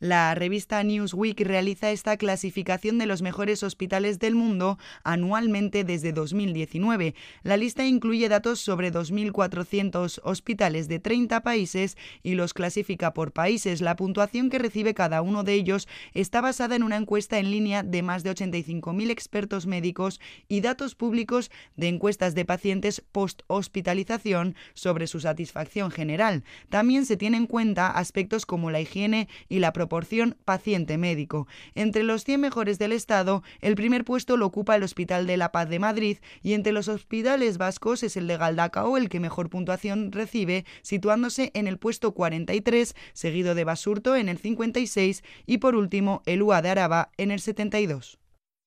[0.00, 7.14] La revista Newsweek realiza esta clasificación de los mejores hospitales del mundo anualmente desde 2019.
[7.42, 13.82] La lista incluye datos sobre 2.400 hospitales de 30 países y los clasifica por países.
[13.82, 17.82] La puntuación que recibe cada uno de ellos está basada en una encuesta en línea
[17.82, 25.06] de más de 85.000 expertos médicos y datos públicos de encuestas de pacientes post-hospitalización sobre
[25.06, 26.42] su satisfacción general.
[26.70, 31.48] También se tiene en cuenta aspectos como la higiene y la proporción paciente-médico.
[31.74, 35.50] Entre los 100 mejores del Estado, el primer puesto lo ocupa el Hospital de la
[35.50, 39.50] Paz de Madrid y entre los hospitales vascos es el de Galdacao el que mejor
[39.50, 45.74] puntuación recibe, situándose en el puesto 43, seguido de Basurto en el 56 y por
[45.74, 48.19] último el UA de Araba en el 72.